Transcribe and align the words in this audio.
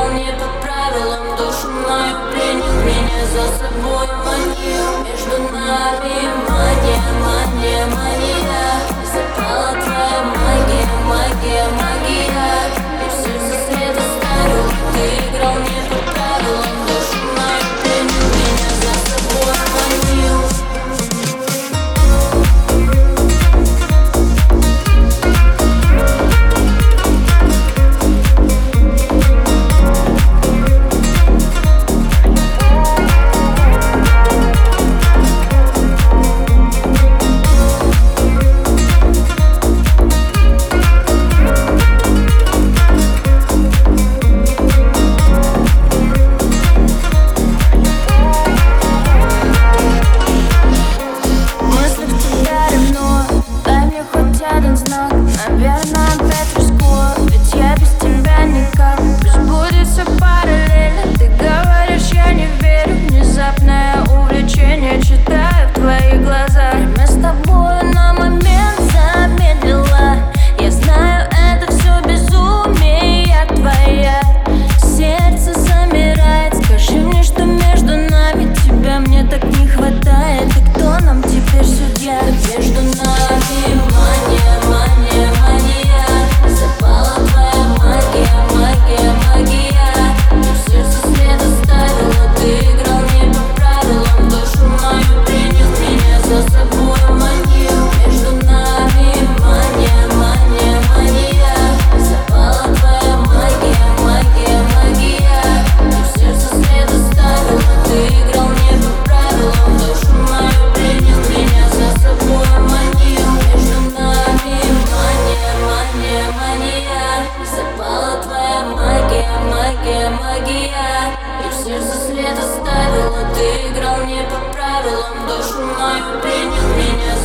исполнит 0.00 0.39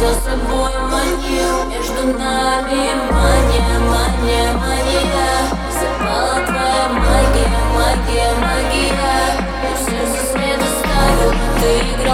за 0.06 0.14
собой 0.14 0.72
манил 0.92 1.66
Между 1.70 2.18
нами 2.20 2.82
мания, 3.12 3.80
мания, 3.92 4.54
мания. 4.54 5.36
Запала 5.80 6.46
твоя 6.46 6.88
магия, 6.90 7.60
магия, 7.74 8.32
магия. 8.46 9.26
Я 9.64 9.74
в 9.74 9.80
сердце 9.80 10.20
след 10.32 10.60
оставил, 10.62 11.32
ты 11.60 12.05